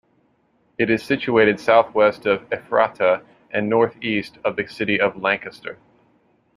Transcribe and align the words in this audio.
It 0.79 0.89
is 0.89 1.03
situated 1.03 1.59
southwest 1.59 2.25
of 2.25 2.51
Ephrata 2.51 3.21
and 3.51 3.69
northeast 3.69 4.39
of 4.43 4.55
the 4.55 4.65
city 4.65 4.99
of 4.99 5.15
Lancaster. 5.21 5.77